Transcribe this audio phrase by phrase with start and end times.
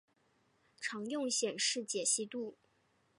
[0.79, 2.55] 常用显示解析度